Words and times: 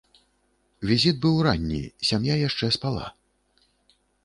Візіт 0.91 1.19
быў 1.25 1.35
ранні, 1.49 1.83
сям'я 2.11 2.35
яшчэ 2.47 2.73
спала. 2.79 3.05